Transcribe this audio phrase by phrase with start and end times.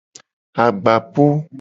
[0.63, 1.25] Agbapu.